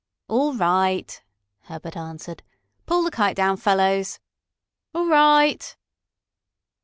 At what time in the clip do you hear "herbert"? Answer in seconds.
1.65-1.95